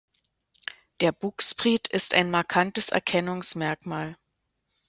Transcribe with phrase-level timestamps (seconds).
[1.01, 4.17] Der Bugspriet ist ein markantes Erkennungsmerkmal.